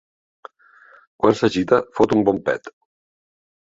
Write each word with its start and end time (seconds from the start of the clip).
Quan 1.25 1.39
s'agita 1.43 1.81
fot 2.01 2.19
un 2.19 2.29
bon 2.31 2.45
pet. 2.51 2.77